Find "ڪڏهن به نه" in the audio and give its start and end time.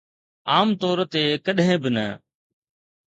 1.45-2.05